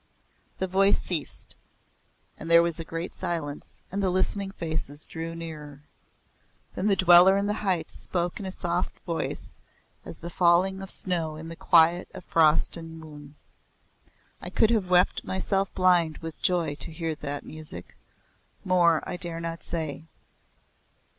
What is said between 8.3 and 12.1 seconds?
in a voice soft as the falling of snow in the quiet